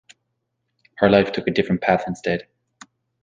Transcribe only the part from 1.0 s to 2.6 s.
life took a different path instead.